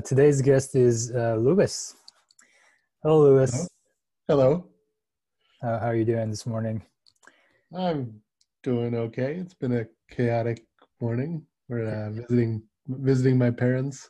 [0.00, 1.94] Uh, today's guest is uh, Louis.
[3.02, 3.68] Hello, Louis.
[4.26, 4.64] Hello.
[5.62, 6.80] Uh, how are you doing this morning?
[7.76, 8.22] I'm
[8.62, 9.34] doing okay.
[9.34, 10.64] It's been a chaotic
[11.02, 11.44] morning.
[11.68, 14.08] We're uh, visiting visiting my parents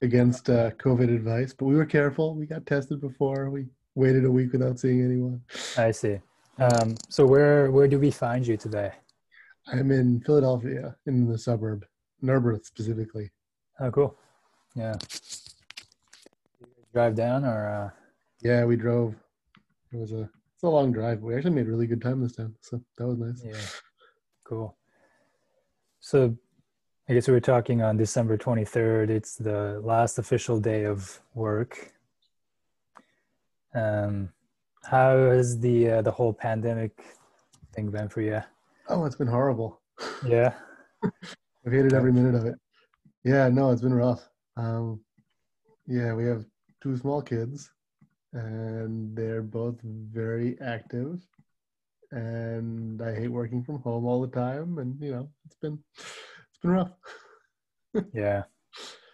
[0.00, 2.34] against uh, COVID advice, but we were careful.
[2.34, 3.50] We got tested before.
[3.50, 5.42] We waited a week without seeing anyone.
[5.76, 6.20] I see.
[6.58, 8.92] Um, so where where do we find you today?
[9.66, 11.84] I'm in Philadelphia, in the suburb,
[12.22, 13.30] Narberth specifically.
[13.78, 14.16] Oh, cool.
[14.74, 14.94] Yeah.
[16.92, 17.68] Drive down or?
[17.68, 17.90] Uh...
[18.42, 19.14] Yeah, we drove.
[19.92, 20.28] It was a
[20.62, 21.22] it's a long drive.
[21.22, 23.42] We actually made really good time this time, so that was nice.
[23.44, 23.60] Yeah.
[24.44, 24.76] Cool.
[25.98, 26.36] So,
[27.08, 29.10] I guess we were talking on December 23rd.
[29.10, 31.92] It's the last official day of work.
[33.74, 34.28] Um,
[34.84, 36.92] how has the uh, the whole pandemic
[37.74, 38.40] thing been for you?
[38.88, 39.80] Oh, it's been horrible.
[40.24, 40.54] Yeah.
[41.04, 42.54] I've hated every minute of it.
[43.24, 44.28] Yeah, no, it's been rough.
[44.56, 45.00] Um,
[45.86, 46.44] yeah, we have
[46.82, 47.70] two small kids,
[48.32, 51.20] and they're both very active.
[52.10, 56.58] And I hate working from home all the time, and you know, it's been it's
[56.60, 56.92] been rough.
[58.12, 58.42] yeah,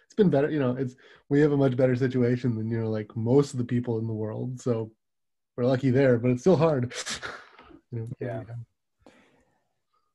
[0.05, 0.49] it's been better.
[0.49, 0.95] You know, it's
[1.29, 4.07] we have a much better situation than you know, like most of the people in
[4.07, 4.59] the world.
[4.59, 4.91] So
[5.55, 6.93] we're lucky there, but it's still hard.
[7.91, 8.43] you know, yeah.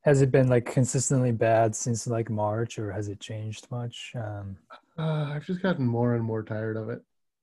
[0.03, 4.13] Has it been like consistently bad since like March, or has it changed much?
[4.15, 4.59] Um,
[4.99, 7.01] uh, I've just gotten more and more tired of it.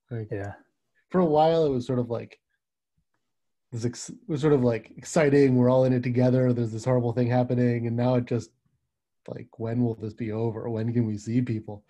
[0.09, 0.53] Like, yeah.
[1.09, 2.39] For a while, it was sort of like
[3.71, 5.55] this ex- it was sort of like exciting.
[5.55, 6.53] We're all in it together.
[6.53, 8.49] There's this horrible thing happening, and now it just
[9.27, 10.69] like when will this be over?
[10.69, 11.83] When can we see people?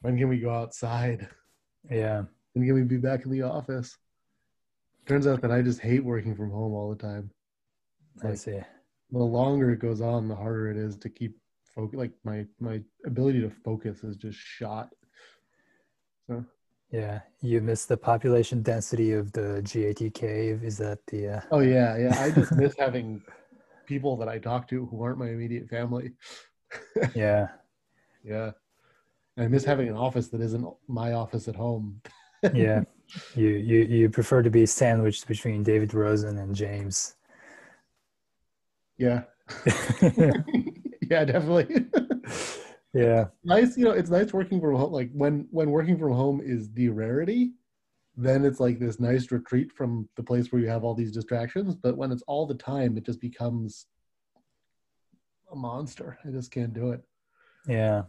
[0.00, 1.28] When can we go outside?
[1.90, 2.22] Yeah.
[2.52, 3.96] When can we be back in the office?
[5.06, 7.30] Turns out that I just hate working from home all the time.
[8.22, 8.60] Like, I see
[9.10, 11.36] the longer it goes on, the harder it is to keep
[11.74, 11.98] focus.
[11.98, 14.90] Like my my ability to focus is just shot.
[16.28, 16.44] So
[16.90, 20.62] yeah, you miss the population density of the GAT cave.
[20.62, 21.28] Is that the?
[21.28, 21.40] Uh...
[21.50, 22.22] Oh yeah, yeah.
[22.22, 23.22] I just miss having
[23.86, 26.12] people that I talk to who aren't my immediate family.
[27.14, 27.48] yeah,
[28.22, 28.52] yeah.
[29.36, 32.00] And I miss having an office that isn't my office at home.
[32.54, 32.82] yeah,
[33.34, 37.16] you you you prefer to be sandwiched between David Roazen and James.
[38.98, 39.22] Yeah.
[41.08, 41.86] yeah, definitely.
[42.94, 43.26] Yeah.
[43.44, 44.92] Nice, you know, it's nice working from home.
[44.92, 47.52] Like when when working from home is the rarity,
[48.16, 51.74] then it's like this nice retreat from the place where you have all these distractions.
[51.74, 53.86] But when it's all the time, it just becomes
[55.52, 56.18] a monster.
[56.26, 57.02] I just can't do it.
[57.66, 58.02] Yeah.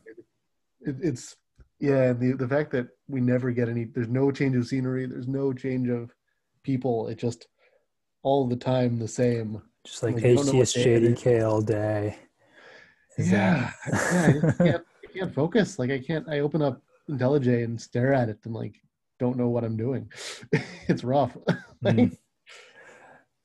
[0.82, 1.36] It, it's
[1.80, 5.28] yeah, the the fact that we never get any there's no change of scenery, there's
[5.28, 6.14] no change of
[6.64, 7.08] people.
[7.08, 7.48] It just
[8.24, 12.18] all the time the same just like, like HTS all day.
[13.28, 14.34] Yeah, yeah.
[14.48, 15.80] I, can't, I can't focus.
[15.80, 16.28] Like I can't.
[16.30, 18.76] I open up IntelliJ and stare at it and like
[19.20, 20.12] don't know what I'm doing.
[20.88, 21.36] it's rough.
[21.84, 22.18] mm.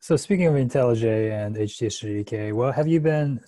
[0.00, 3.40] So speaking of IntelliJ and HTS what have you been?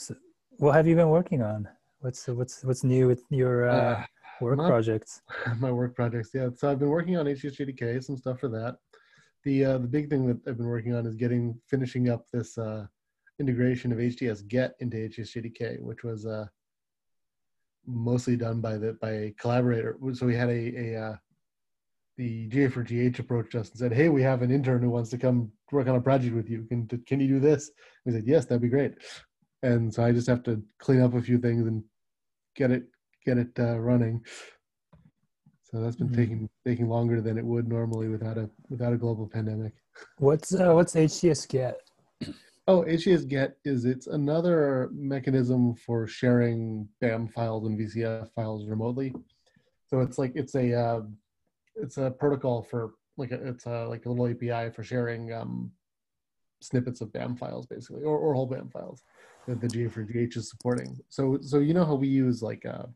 [0.58, 1.68] What have you been working on?
[2.00, 4.04] What's what's what's new with your uh, uh,
[4.40, 5.22] work my, projects?
[5.58, 6.48] My work projects, yeah.
[6.56, 8.76] So I've been working on HTS some stuff for that
[9.46, 12.58] the uh, the big thing that I've been working on is getting finishing up this
[12.58, 12.86] uh,
[13.38, 16.46] integration of htsget into HTS which was uh,
[17.86, 19.96] mostly done by the by a collaborator.
[20.14, 21.16] So we had a, a uh,
[22.16, 25.52] the GA4GH approached us and said, "Hey, we have an intern who wants to come
[25.70, 26.64] work on a project with you.
[26.64, 27.70] Can can you do this?"
[28.04, 28.94] We said, "Yes, that'd be great."
[29.62, 31.82] And so I just have to clean up a few things and
[32.56, 32.84] get it
[33.24, 34.24] get it uh, running.
[35.64, 36.16] So that's been mm-hmm.
[36.16, 39.74] taking taking longer than it would normally without a without a global pandemic.
[40.18, 41.74] What's uh, what's htsget?
[42.68, 49.14] Oh, htsget is it's another mechanism for sharing BAM files and VCF files remotely.
[49.88, 51.02] So it's like it's a uh,
[51.76, 55.70] it's a protocol for like a, it's a like a little API for sharing um,
[56.60, 59.04] snippets of BAM files basically, or, or whole BAM files
[59.46, 60.98] that the GA4GH is supporting.
[61.08, 62.86] So so you know how we use like uh,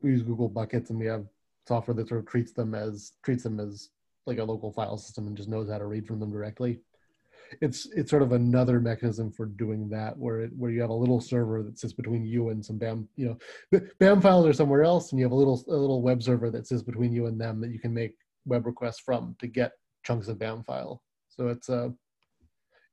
[0.00, 1.26] we use Google buckets and we have
[1.66, 3.90] software that sort of treats them as treats them as
[4.26, 6.78] like a local file system and just knows how to read from them directly.
[7.60, 10.94] It's it's sort of another mechanism for doing that, where it where you have a
[10.94, 13.38] little server that sits between you and some BAM, you
[13.72, 16.50] know, BAM files are somewhere else, and you have a little a little web server
[16.50, 18.14] that sits between you and them that you can make
[18.46, 19.72] web requests from to get
[20.04, 21.02] chunks of BAM file.
[21.28, 21.90] So it's uh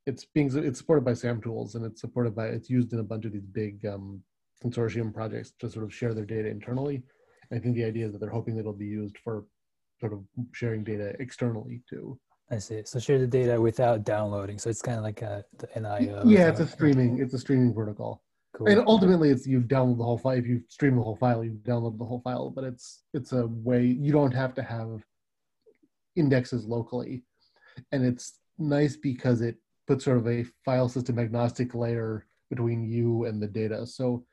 [0.06, 3.26] it's being it's supported by SAMtools and it's supported by it's used in a bunch
[3.26, 4.22] of these big um,
[4.64, 7.04] consortium projects to sort of share their data internally
[7.52, 9.46] I think the idea is that they're hoping that it'll be used for
[10.00, 10.24] sort of
[10.54, 12.20] sharing data externally too.
[12.52, 12.82] I see.
[12.84, 14.60] So share the data without downloading.
[14.60, 16.24] So it's kind of like a the NIO.
[16.26, 17.20] Yeah, it's a streaming.
[17.20, 18.22] It's a streaming protocol.
[18.54, 18.68] Cool.
[18.68, 20.38] And ultimately, it's you download the whole file.
[20.38, 22.50] If you stream the whole file, you download the whole file.
[22.50, 25.02] But it's it's a way you don't have to have
[26.18, 27.24] indexes locally,
[27.94, 29.56] and it's nice because it
[29.88, 33.88] puts sort of a file system agnostic layer between you and the data.
[33.88, 34.26] So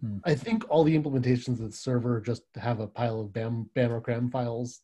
[0.00, 0.18] hmm.
[0.24, 3.92] I think all the implementations of the server just have a pile of BAM BAM
[3.92, 4.80] or CRAM files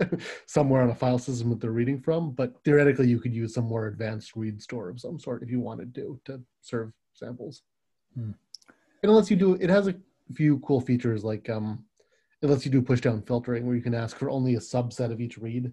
[0.46, 2.32] somewhere on a file system that they're reading from.
[2.32, 5.60] But theoretically, you could use some more advanced read store of some sort if you
[5.60, 7.62] wanted to to serve samples.
[8.14, 8.32] Hmm.
[9.02, 9.54] It lets you do.
[9.54, 9.94] It has a
[10.34, 11.84] few cool features like um,
[12.40, 15.12] it lets you do push down filtering where you can ask for only a subset
[15.12, 15.72] of each read.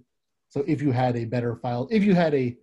[0.49, 2.57] So if you had a better file, if you had a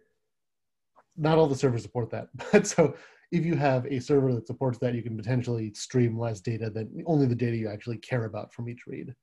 [1.17, 2.97] not all the servers support that, but so
[3.33, 7.03] if you have a server that supports that, you can potentially stream less data than
[7.07, 9.15] only the data you actually care about from each read.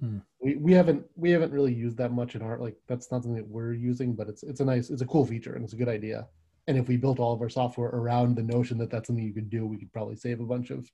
[0.00, 0.18] Hmm.
[0.40, 3.36] We, we haven't we haven't really used that much in our like that's not something
[3.36, 5.76] that we're using, but it's it's a nice it's a cool feature and it's a
[5.76, 6.26] good idea.
[6.66, 9.34] And if we built all of our software around the notion that that's something you
[9.34, 10.88] could do, we could probably save a bunch of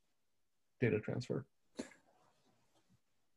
[0.80, 1.44] data transfer.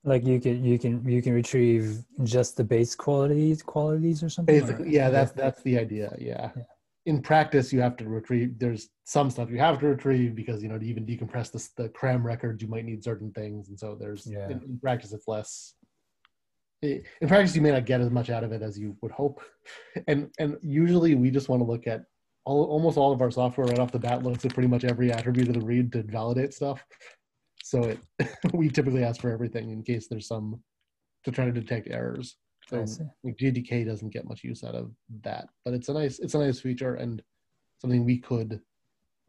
[0.04, 4.60] Like you can you can you can retrieve just the base qualities qualities or something.
[4.60, 4.92] Basically, or?
[4.92, 6.16] yeah, that's that's the idea.
[6.18, 6.52] Yeah.
[6.56, 6.64] yeah.
[7.10, 8.60] In practice, you have to retrieve.
[8.60, 11.90] There's some stuff you have to retrieve because you know to even decompress the, the
[11.90, 14.46] CRAM records, you might need certain things, and so there's yeah.
[14.46, 15.74] in, in practice it's less
[16.84, 19.12] eh, in practice you may not get as much out of it as you would
[19.12, 19.42] hope
[20.08, 22.04] and and usually we just want to look at
[22.46, 25.12] all, almost all of our software right off the bat looks at pretty much every
[25.12, 26.84] attribute of the read to validate stuff.
[27.64, 28.00] So it,
[28.54, 30.62] we typically ask for everything in case there's some
[31.26, 32.38] to try to detect errors.
[32.70, 32.86] So
[33.24, 34.92] like GATK doesn't get much use out of
[35.24, 37.22] that, but it's a nice it's a nice feature and
[37.80, 38.62] something we could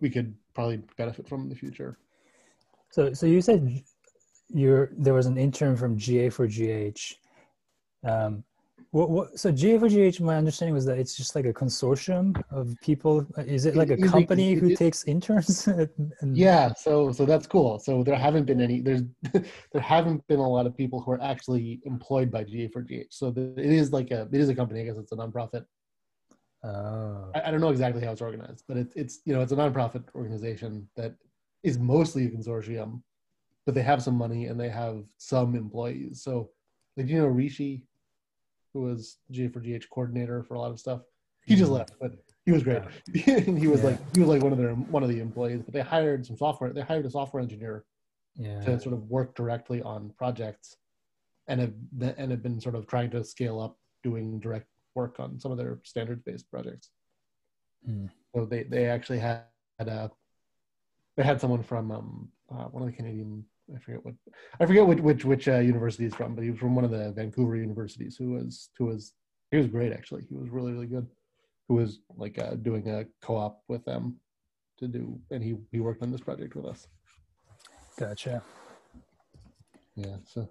[0.01, 1.99] we could probably benefit from in the future.
[2.91, 3.83] So so you said
[4.49, 7.15] you're there was an intern from GA for GH.
[8.05, 8.45] Um,
[8.93, 13.25] what, what, so GA4GH, my understanding was that it's just like a consortium of people.
[13.39, 15.69] Is it like a company who takes interns?
[16.21, 17.79] and, yeah, so so that's cool.
[17.79, 18.81] So there haven't been any.
[18.81, 19.03] There's
[19.33, 23.07] there haven't been a lot of people who are actually employed by GA4GH.
[23.11, 24.81] So the, it is like a it is a company.
[24.81, 25.65] I guess it's a nonprofit.
[26.65, 27.31] Oh.
[27.35, 29.57] I, I don't know exactly how it's organized, but it's it's you know it's a
[29.57, 31.15] nonprofit organization that
[31.63, 33.03] is mostly a consortium,
[33.67, 36.25] but they have some money and they have some employees.
[36.25, 36.51] So
[36.97, 37.85] like you know Rishi
[38.73, 41.01] who was GA4GH coordinator for a lot of stuff.
[41.45, 41.79] He just mm-hmm.
[41.79, 42.13] left, but
[42.45, 42.83] he was great.
[43.13, 43.41] Yeah.
[43.41, 43.91] he was yeah.
[43.91, 45.63] like he was like one of their one of the employees.
[45.65, 46.73] But they hired some software.
[46.73, 47.85] They hired a software engineer
[48.37, 48.61] yeah.
[48.61, 50.77] to sort of work directly on projects,
[51.49, 55.19] and have been, and have been sort of trying to scale up doing direct work
[55.19, 56.91] on some of their standards based projects.
[57.89, 58.11] Mm.
[58.35, 59.45] So they they actually had,
[59.79, 60.11] had a
[61.17, 63.45] they had someone from um, uh, one of the Canadian
[63.75, 64.15] I forget what
[64.61, 66.91] I forget which which which uh, university he's from, but he was from one of
[66.91, 68.17] the Vancouver universities.
[68.17, 69.15] Who was who was
[69.51, 70.25] he was great actually.
[70.29, 71.07] He was really really good.
[71.69, 74.17] Who was like uh, doing a co-op with them
[74.79, 76.89] to do, and he he worked on this project with us.
[77.99, 78.43] Gotcha.
[79.95, 80.17] Yeah.
[80.25, 80.49] So.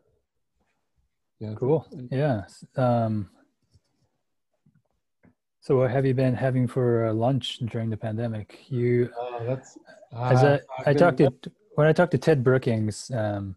[1.40, 1.54] Yeah.
[1.56, 1.88] Cool.
[2.12, 2.44] Yeah.
[2.76, 3.30] Um,
[5.62, 8.60] so what have you been having for uh, lunch during the pandemic?
[8.70, 9.78] You, uh, that's,
[10.14, 11.32] as a, I talked to
[11.80, 13.56] when I talked to Ted Brookings, um,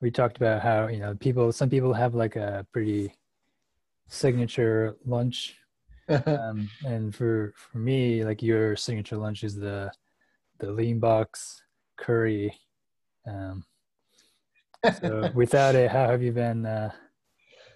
[0.00, 1.50] we talked about how you know people.
[1.50, 3.12] Some people have like a pretty
[4.06, 5.56] signature lunch,
[6.26, 9.90] um, and for for me, like your signature lunch is the
[10.60, 11.60] the lean box
[11.96, 12.56] curry.
[13.26, 13.64] Um,
[15.02, 16.92] so without it, how have you been uh,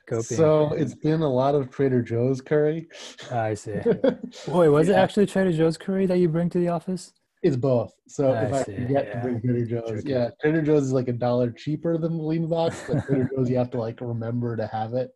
[0.09, 0.37] coping?
[0.37, 2.87] So it's been a lot of Trader Joe's curry.
[3.33, 3.81] I see.
[4.47, 4.95] Boy, was yeah.
[4.95, 7.12] it actually Trader Joe's curry that you bring to the office?
[7.43, 7.93] It's both.
[8.07, 9.15] So I if I can get yeah.
[9.15, 12.49] to bring Trader Joe's, yeah, Trader Joe's is like a dollar cheaper than the lean
[12.49, 15.11] box, but Trader Joe's you have to like remember to have it.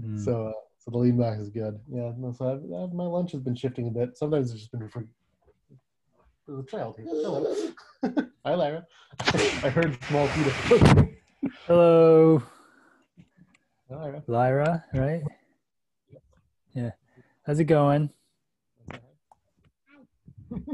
[0.00, 0.22] Mm.
[0.24, 1.78] So uh, so the lean box is good.
[1.88, 4.16] Yeah, no, so I've, I've, my lunch has been shifting a bit.
[4.16, 5.06] Sometimes it's just been for
[6.48, 7.06] There's a child here.
[7.08, 7.54] Hello.
[8.44, 8.84] Hi, Lyra.
[9.20, 11.08] I heard small Peter.
[11.68, 12.42] Hello.
[13.88, 14.24] Lyra.
[14.26, 15.22] Lyra, right?
[16.74, 16.90] Yeah.
[17.46, 18.10] How's it going?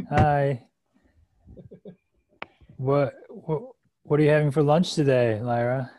[0.08, 0.67] Hi.
[2.78, 3.62] What, what
[4.04, 5.90] what are you having for lunch today, Lyra?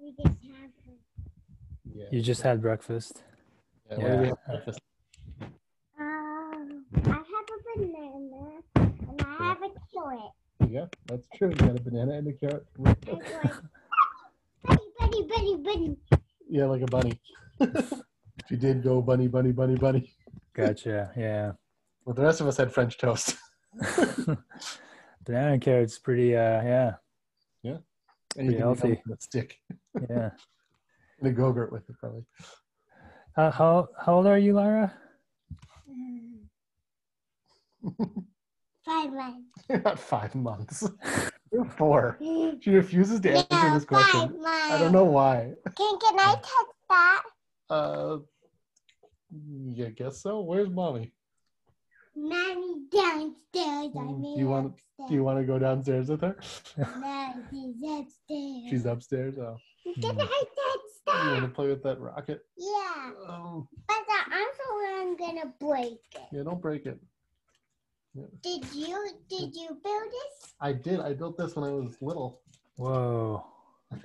[0.00, 0.70] We just have.
[1.84, 2.04] Yeah.
[2.12, 3.24] You just had breakfast.
[3.90, 3.98] Yeah.
[3.98, 4.30] yeah.
[4.46, 4.80] breakfast?
[5.98, 10.32] Um, I have a banana and I have a carrot.
[10.68, 11.48] Yeah, that's true.
[11.48, 12.64] You got a banana and a carrot.
[12.78, 12.94] bunny,
[14.98, 15.96] bunny, bunny, bunny.
[16.48, 17.20] Yeah, like a bunny.
[18.48, 20.14] she did go bunny, bunny, bunny, bunny.
[20.54, 21.10] Gotcha.
[21.16, 21.52] Yeah.
[22.06, 23.36] Well, the rest of us had French toast.
[25.24, 26.36] Banana and carrots, pretty.
[26.36, 26.94] Uh, yeah.
[27.64, 27.78] Yeah.
[28.36, 29.02] And pretty healthy.
[29.18, 29.58] Stick.
[30.08, 30.30] Yeah.
[31.20, 32.24] and a go-gurt with it, probably.
[33.36, 34.94] Uh, how how old are you, Lara?
[38.84, 39.64] Five months.
[39.68, 40.88] You're not five months.
[41.52, 42.18] You're four.
[42.60, 44.40] She refuses to answer No, this five question.
[44.40, 44.46] months.
[44.46, 45.54] I don't know why.
[45.76, 47.22] Can, can I touch that?
[47.68, 48.18] Uh,
[49.72, 50.40] yeah, guess so.
[50.40, 51.12] Where's mommy?
[52.16, 53.92] Mommy downstairs.
[53.94, 55.08] I Mm, mean you want- upstairs.
[55.08, 56.36] Do you want to go downstairs with her?
[56.78, 58.62] No, she's upstairs.
[58.70, 59.38] She's upstairs.
[59.38, 59.56] Oh,
[60.00, 62.40] Can I touch you want to play with that rocket?
[62.56, 63.12] Yeah.
[63.28, 66.22] Oh, But I'm the one gonna break it.
[66.32, 66.42] yeah.
[66.42, 66.98] Don't break it.
[68.42, 70.54] Did you did you build this?
[70.60, 71.00] I did.
[71.00, 72.40] I built this when I was little.
[72.76, 73.44] Whoa.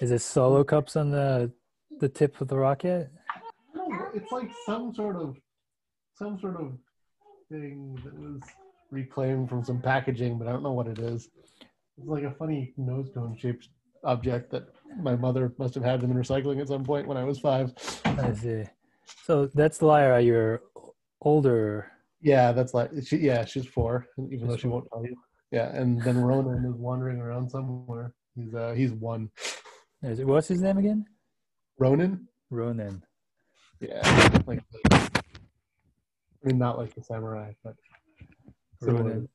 [0.00, 1.50] Is it solo cups on the
[2.00, 3.10] the tip of the rocket?
[3.74, 5.36] No, it's like some sort of
[6.16, 6.72] some sort of
[7.50, 8.40] thing that was
[8.90, 11.28] reclaimed from some packaging, but I don't know what it is.
[11.98, 13.68] It's like a funny nose cone shaped
[14.04, 14.68] object that
[15.00, 17.72] my mother must have had them in recycling at some point when I was five.
[18.04, 18.64] I see.
[19.24, 20.62] So that's Lyra, your
[21.22, 21.90] older.
[22.20, 23.18] Yeah, that's like she.
[23.18, 24.70] Yeah, she's four, even She's though she four.
[24.72, 25.16] won't tell you.
[25.50, 28.12] Yeah, and then Ronan is wandering around somewhere.
[28.34, 29.30] He's uh he's one.
[30.02, 31.04] Is it, what's his name again?
[31.78, 32.26] Ronan.
[32.50, 33.02] Ronan.
[33.80, 34.02] Yeah,
[34.46, 34.62] like
[36.46, 37.74] I mean, not like the samurai, but.
[38.80, 39.28] Ronin.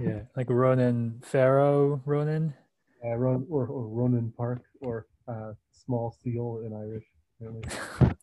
[0.00, 2.54] Yeah, like Ronan Farrow Ronin.
[3.04, 7.04] Uh, Ron, or, or Ronan Park, or uh, small seal in Irish.
[7.40, 8.14] apparently.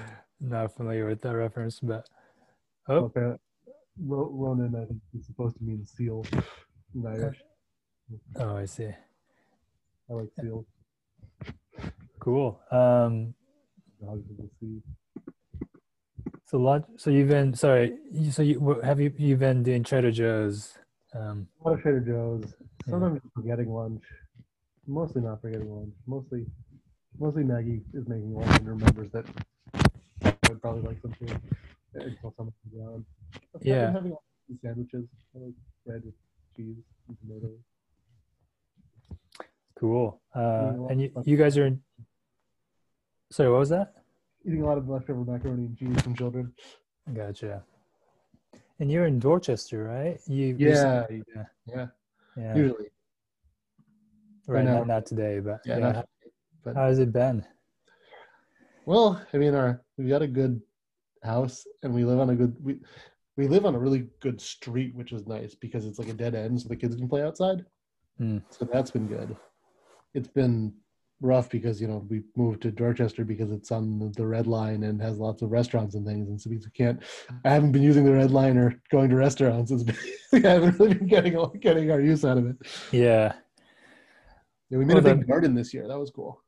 [0.40, 2.08] Not familiar with that reference, but
[2.88, 3.36] oh, Okay.
[4.00, 6.24] Ro- Ronan, I think, is supposed to mean seal
[6.94, 7.38] in Irish.
[8.36, 8.88] oh, I see.
[10.10, 10.64] I like seals,
[12.20, 12.60] Cool.
[12.70, 13.34] Um,
[14.00, 14.80] dogs of the sea.
[16.48, 16.84] So lot.
[16.96, 17.96] So you've been sorry.
[18.10, 20.76] you- So you have you you've been doing Trader Joe's?
[21.14, 22.44] Um, A lot of Trader Joe's.
[22.86, 22.90] Yeah.
[22.92, 24.02] Sometimes forgetting lunch.
[24.86, 25.94] Mostly not forgetting lunch.
[26.06, 26.46] Mostly,
[27.18, 29.26] mostly Maggie is making lunch and remembers that
[30.22, 31.26] I would probably like some too
[31.94, 33.04] until someone comes around.
[33.54, 33.92] I've been Yeah.
[33.92, 34.16] having
[34.62, 35.04] sandwiches.
[35.34, 36.14] I like bread with
[36.56, 36.76] cheese
[37.08, 37.60] and tomatoes.
[39.78, 40.20] cool.
[40.34, 41.80] Uh, and you, you guys are in.
[43.30, 43.94] Sorry, what was that?
[44.48, 46.52] Eating a lot of leftover macaroni and cheese from children.
[47.12, 47.62] Gotcha.
[48.80, 50.18] And you're in Dorchester, right?
[50.26, 51.86] You Yeah, recently- yeah, yeah.
[52.36, 52.56] yeah.
[52.56, 52.86] Usually,
[54.46, 54.84] Right, now.
[54.84, 55.78] not, today, but yeah.
[55.78, 55.92] yeah.
[55.92, 56.08] Not,
[56.64, 57.44] but How has it been?
[58.86, 60.62] Well, I mean, our we've got a good
[61.22, 62.80] house, and we live on a good we
[63.36, 66.34] we live on a really good street, which is nice because it's like a dead
[66.34, 67.66] end, so the kids can play outside.
[68.16, 68.38] Hmm.
[68.48, 69.36] So that's been good.
[70.14, 70.72] It's been
[71.20, 75.00] rough because you know we moved to Dorchester because it's on the, red line and
[75.02, 77.02] has lots of restaurants and things, and so we can't.
[77.44, 79.70] I haven't been using the red line or going to restaurants.
[79.70, 79.96] It's been,
[80.32, 82.56] we haven't really been getting getting our use out of it.
[82.92, 83.32] Yeah.
[84.70, 85.88] Yeah, we made Well, a big the- garden this year.
[85.88, 86.42] That was cool.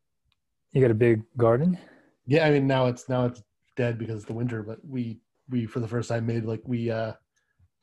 [0.73, 1.79] You got a big garden?
[2.27, 3.43] Yeah, I mean now it's now it's
[3.77, 6.91] dead because it's the winter, but we we for the first time made like we
[6.91, 7.13] uh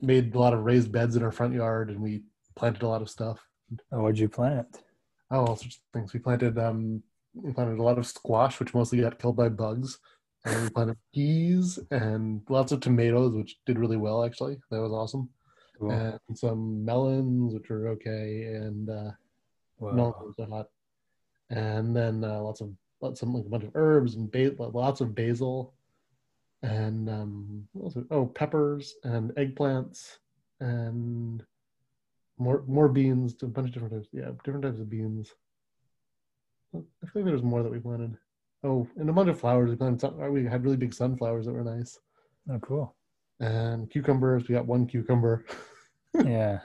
[0.00, 2.22] made a lot of raised beds in our front yard and we
[2.56, 3.40] planted a lot of stuff.
[3.92, 4.80] Oh, what'd you plant?
[5.30, 6.12] Oh, all sorts of things.
[6.12, 7.02] We planted um
[7.34, 9.98] we planted a lot of squash, which mostly got killed by bugs.
[10.44, 14.58] And we planted peas and lots of tomatoes, which did really well actually.
[14.70, 15.28] That was awesome.
[15.78, 15.90] Cool.
[15.92, 19.10] And some melons, which were okay, and uh
[19.78, 19.92] Wow.
[19.94, 20.68] melons were hot.
[21.50, 25.00] And then uh, lots of lots of like a bunch of herbs and ba- lots
[25.00, 25.74] of basil,
[26.62, 27.96] and um, else?
[28.10, 30.18] oh peppers and eggplants
[30.60, 31.44] and
[32.38, 33.34] more more beans.
[33.42, 34.08] A bunch of different types.
[34.12, 35.32] Yeah, different types of beans.
[36.74, 36.78] I
[37.12, 38.16] think there was more that we planted.
[38.64, 39.70] Oh, and a bunch of flowers.
[39.70, 40.00] We planted.
[40.00, 41.98] Sun- we had really big sunflowers that were nice,
[42.50, 42.96] Oh, cool.
[43.40, 44.48] and cucumbers.
[44.48, 45.44] We got one cucumber.
[46.24, 46.60] Yeah.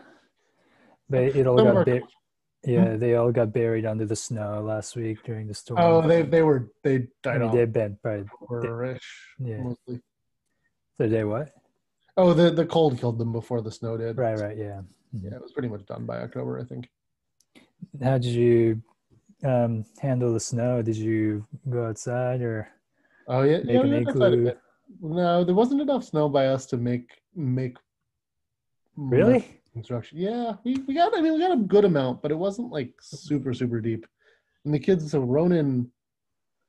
[1.10, 2.04] They it all Some got buried.
[2.66, 2.98] Yeah, hmm?
[2.98, 5.80] they all got buried under the snow last week during the storm.
[5.82, 7.54] Oh, they they were they I mean, off.
[7.54, 8.26] they've been right.
[9.38, 9.58] Yeah.
[9.64, 10.02] mostly.
[10.98, 11.52] So they what?
[12.16, 14.18] Oh, the the cold killed them before the snow did.
[14.18, 14.82] Right, right, yeah.
[15.14, 16.90] Yeah, it was pretty much done by October, I think.
[18.02, 18.82] How did you
[19.44, 20.82] um, handle the snow?
[20.82, 22.68] Did you go outside or
[23.28, 24.52] Oh yeah, make yeah, an we went outside a igloo?
[25.02, 27.78] No, there wasn't enough snow by us to make make
[28.96, 29.62] Really?
[29.74, 30.20] construction.
[30.20, 32.94] Yeah, we, we got I mean we got a good amount, but it wasn't like
[33.02, 34.06] super super deep.
[34.66, 35.92] And the kids, so Ronan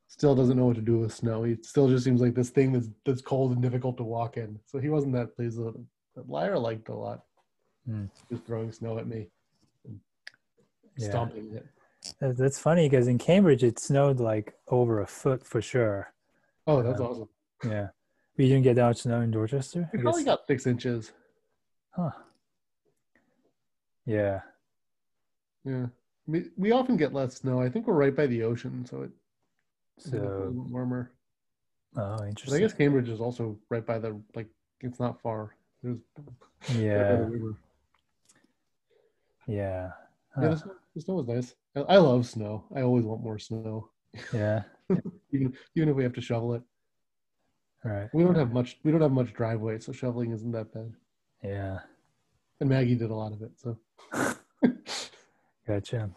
[0.07, 1.43] still doesn't know what to do with snow.
[1.45, 4.59] He still just seems like this thing that's that's cold and difficult to walk in.
[4.67, 5.81] So he wasn't that pleased with it.
[6.15, 7.25] But Lyra liked a lot.
[7.87, 8.07] Hmm.
[8.31, 9.29] Just throwing snow at me,
[9.87, 10.01] and
[10.97, 11.09] Yeah.
[11.11, 11.67] stomping it.
[12.21, 16.13] That's funny because in Cambridge it snowed like over a foot for sure.
[16.67, 17.29] Oh, that's Um, awesome.
[17.65, 17.89] Yeah.
[18.37, 19.89] We didn't get that much snow in Dorchester?
[19.93, 21.13] We probably guess- got six inches.
[21.91, 22.11] Huh.
[24.07, 24.43] Yeah.
[25.65, 25.87] Yeah.
[26.27, 27.61] We we often get less snow.
[27.61, 29.24] I think we're right by the ocean, so it, it's a
[29.99, 31.13] So, warmer.
[31.97, 34.49] oh, But I guess Cambridge is also right by the like
[34.81, 35.57] it's not far.
[35.83, 35.99] There's
[36.75, 37.27] yeah,
[39.47, 39.91] yeah.
[40.35, 40.43] Huh.
[40.43, 41.55] Yeah, the snow, the snow was nice.
[41.77, 42.65] I, I love snow.
[42.75, 43.91] I always want more snow.
[44.33, 44.63] Yeah.
[45.33, 46.63] even even if we have to shovel it.
[47.85, 48.09] Right.
[48.15, 48.79] We don't have much.
[48.83, 50.93] We don't have much driveway, so shoveling isn't that bad.
[51.43, 51.81] Yeah.
[52.61, 53.79] And Maggie did a lot of it, so.
[55.67, 56.11] gotcha.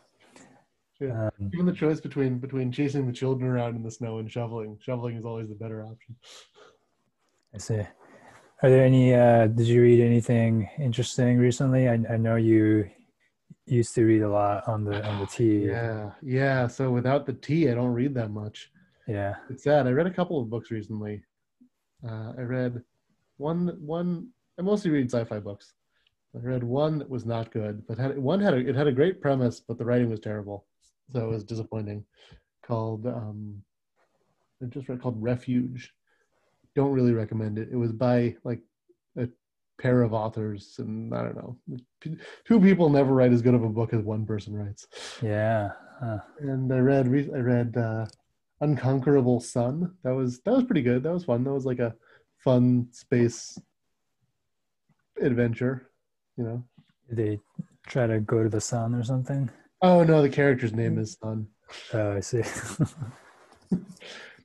[1.00, 1.30] Yeah.
[1.40, 4.78] Um, Given the choice between between chasing the children around in the snow and shoveling,
[4.82, 6.16] shoveling is always the better option.
[7.54, 7.82] I see.
[8.64, 9.14] Are there any?
[9.14, 11.88] Uh, did you read anything interesting recently?
[11.88, 12.90] I, I know you
[13.68, 15.66] used to read a lot on the on the T.
[15.66, 16.68] Yeah, yeah.
[16.68, 18.72] So without the T, I don't read that much.
[19.08, 19.88] Yeah, it's sad.
[19.88, 21.24] I read a couple of books recently.
[22.08, 22.82] Uh, I read
[23.38, 24.30] one one.
[24.60, 25.74] I mostly read sci-fi books.
[26.36, 28.92] I read one that was not good, but had one had a, it had a
[28.92, 30.67] great premise, but the writing was terrible,
[31.12, 32.04] so it was disappointing.
[32.66, 33.62] Called um,
[34.62, 35.94] I just read called Refuge.
[36.76, 37.70] Don't really recommend it.
[37.72, 38.62] It was by like
[39.18, 39.28] a
[39.80, 41.58] pair of authors, and I don't know,
[42.46, 44.88] two people never write as good of a book as one person writes.
[45.22, 45.72] Yeah.
[46.00, 46.20] Huh.
[46.40, 48.06] And I read I read uh,
[48.62, 49.94] Unconquerable Sun.
[50.04, 51.04] That was that was pretty good.
[51.04, 51.44] That was fun.
[51.44, 51.96] That was like a
[52.44, 53.58] fun space
[55.22, 55.90] adventure.
[56.38, 56.64] You know.
[57.10, 57.40] Did they
[57.88, 59.50] try to go to the sun or something?
[59.82, 61.48] Oh no, the character's name is Sun.
[61.94, 62.44] Oh, I see.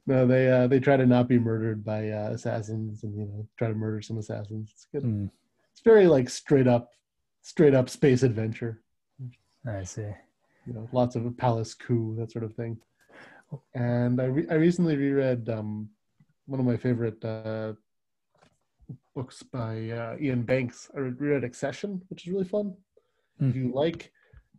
[0.06, 3.48] no, they uh, they try to not be murdered by uh, assassins, and you know,
[3.56, 4.70] try to murder some assassins.
[4.72, 5.04] It's good.
[5.04, 5.30] Mm.
[5.72, 6.90] It's very like straight up,
[7.42, 8.82] straight up space adventure.
[9.66, 10.10] I see.
[10.66, 12.78] You know, lots of palace coup, that sort of thing.
[13.74, 15.88] And I re- I recently reread um,
[16.46, 17.72] one of my favorite uh,
[19.14, 20.90] books by uh, Iain Banks.
[20.94, 22.74] I reread Excession, which is really fun.
[23.40, 23.50] Mm.
[23.50, 24.12] If you like,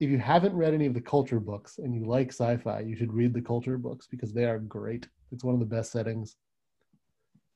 [0.04, 3.14] if you haven't read any of the culture books and you like sci-fi, you should
[3.14, 5.08] read the culture books because they are great.
[5.32, 6.36] It's one of the best settings.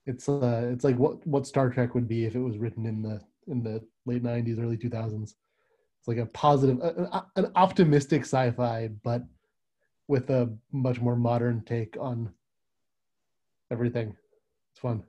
[0.06, 3.02] It's uh, it's like what what Star Trek would be if it was written in
[3.02, 5.24] the in the late '90s, early 2000s.
[5.24, 9.24] It's like a positive, an, an optimistic sci-fi, but
[10.08, 12.32] with a much more modern take on
[13.72, 14.16] everything.
[14.72, 15.04] It's fun.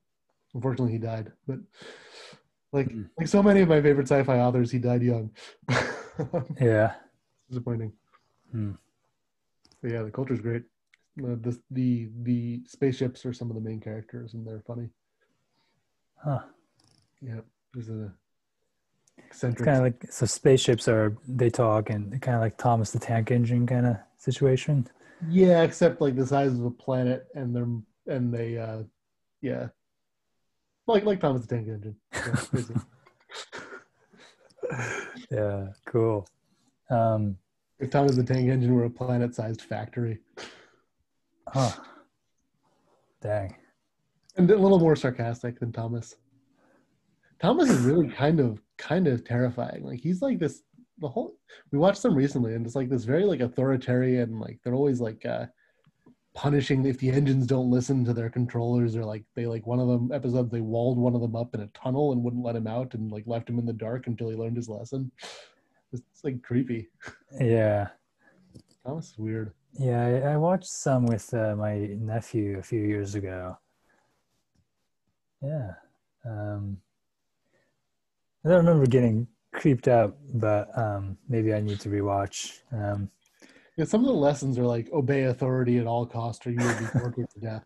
[0.55, 1.59] Unfortunately, he died, but
[2.73, 3.09] like mm.
[3.19, 5.31] like so many of my favorite sci-fi authors, he died young.
[6.61, 6.95] yeah,
[7.49, 7.93] disappointing.
[8.55, 8.77] Mm.
[9.83, 10.65] But yeah, the culture's great.
[11.17, 14.89] The, the the the spaceships are some of the main characters, and they're funny.
[16.23, 16.41] Huh.
[17.21, 17.41] Yeah,
[17.75, 18.13] there's a
[19.19, 19.67] eccentric.
[19.67, 23.31] Kind of like so spaceships are they talk and kind of like Thomas the Tank
[23.31, 24.89] Engine kind of situation.
[25.29, 28.83] Yeah, except like the size of a planet, and they're and they, uh
[29.41, 29.69] yeah,
[30.87, 31.97] like like Thomas the Tank Engine.
[34.71, 34.81] Yeah,
[35.31, 36.27] yeah cool.
[36.91, 37.37] Um,
[37.79, 40.19] if Thomas the Tank Engine were a planet-sized factory.
[41.49, 41.73] Huh.
[43.21, 43.55] Dang.
[44.37, 46.15] And a little more sarcastic than Thomas.
[47.41, 49.85] Thomas is really kind of kind of terrifying.
[49.85, 50.63] Like he's like this
[51.01, 51.37] the whole
[51.71, 55.25] we watched them recently and it's like this very like authoritarian like they're always like
[55.25, 55.47] uh
[56.35, 59.89] punishing if the engines don't listen to their controllers or like they like one of
[59.89, 62.67] them episodes they walled one of them up in a tunnel and wouldn't let him
[62.67, 65.11] out and like left him in the dark until he learned his lesson
[65.93, 66.89] it's, like creepy
[67.41, 67.89] yeah
[68.85, 73.15] that was weird yeah i, I watched some with uh, my nephew a few years
[73.15, 73.57] ago
[75.43, 75.73] yeah
[76.25, 76.79] um
[78.45, 82.61] i don't remember getting creeped out, but um, maybe I need to rewatch.
[82.73, 83.11] Um,
[83.77, 86.79] yeah, some of the lessons are like obey authority at all costs, or you will
[86.79, 87.65] be tortured to death.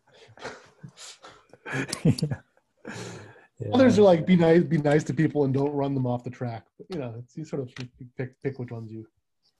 [2.05, 3.09] yeah.
[3.67, 3.75] yeah.
[3.75, 6.31] Others are like be nice, be nice to people, and don't run them off the
[6.31, 6.67] track.
[6.79, 7.71] But, you know, it's you sort of
[8.17, 9.07] pick pick which ones you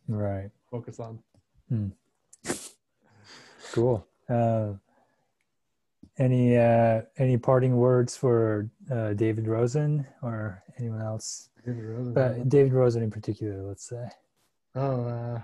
[0.09, 1.19] right focus on.
[1.69, 1.89] Hmm.
[3.73, 4.07] Cool.
[4.29, 4.73] Uh,
[6.19, 11.49] any uh, any parting words for uh, David Roazen or anyone else?
[11.65, 12.15] David Roazen.
[12.15, 14.09] But David Roazen in particular, let's say.
[14.75, 15.43] Oh, uh,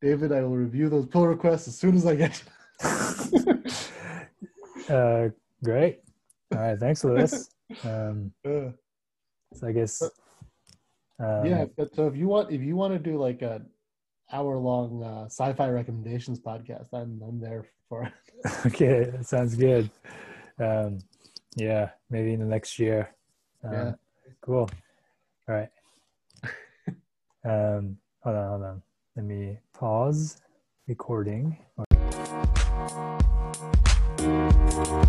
[0.00, 2.42] David, I will review those pull requests as soon as I get.
[4.88, 5.28] uh,
[5.62, 6.00] great.
[6.52, 7.48] All right, thanks, Louis.
[7.84, 10.02] Um, so I guess.
[11.18, 13.62] Um, yeah, but so if you want, if you want to do like a
[14.32, 18.12] hour long uh, sci-fi recommendations podcast, I'm I'm there for it.
[18.66, 19.90] okay, that sounds good.
[20.58, 20.98] Um,
[21.56, 23.14] yeah, maybe in the next year.
[23.64, 23.92] Um, yeah.
[24.40, 24.68] Cool.
[25.48, 25.68] All right.
[27.44, 28.82] um, hold on, hold on.
[29.16, 30.40] Let me pause
[30.88, 31.58] recording.
[34.74, 35.02] Or-